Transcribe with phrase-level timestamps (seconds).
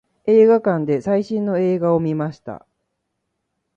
[0.25, 2.65] 映画館で最新の映画を見ました。